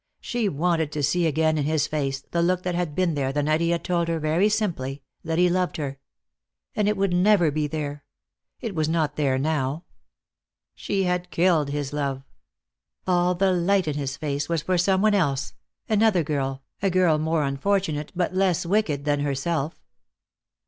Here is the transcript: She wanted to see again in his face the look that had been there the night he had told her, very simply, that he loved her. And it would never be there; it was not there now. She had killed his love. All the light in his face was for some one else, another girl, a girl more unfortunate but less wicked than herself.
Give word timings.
She 0.19 0.49
wanted 0.49 0.91
to 0.93 1.03
see 1.03 1.27
again 1.27 1.59
in 1.59 1.65
his 1.65 1.85
face 1.85 2.21
the 2.21 2.41
look 2.41 2.63
that 2.63 2.73
had 2.73 2.95
been 2.95 3.13
there 3.13 3.31
the 3.31 3.43
night 3.43 3.61
he 3.61 3.69
had 3.69 3.83
told 3.83 4.07
her, 4.07 4.17
very 4.17 4.49
simply, 4.49 5.03
that 5.23 5.37
he 5.37 5.47
loved 5.47 5.77
her. 5.77 5.99
And 6.75 6.87
it 6.89 6.97
would 6.97 7.13
never 7.13 7.51
be 7.51 7.67
there; 7.67 8.03
it 8.61 8.73
was 8.73 8.89
not 8.89 9.15
there 9.15 9.37
now. 9.37 9.83
She 10.73 11.03
had 11.03 11.29
killed 11.29 11.69
his 11.69 11.93
love. 11.93 12.23
All 13.05 13.35
the 13.35 13.51
light 13.53 13.87
in 13.87 13.93
his 13.93 14.17
face 14.17 14.49
was 14.49 14.63
for 14.63 14.75
some 14.79 15.03
one 15.03 15.13
else, 15.13 15.53
another 15.87 16.23
girl, 16.23 16.63
a 16.81 16.89
girl 16.89 17.19
more 17.19 17.43
unfortunate 17.43 18.11
but 18.15 18.33
less 18.33 18.65
wicked 18.65 19.05
than 19.05 19.19
herself. 19.19 19.83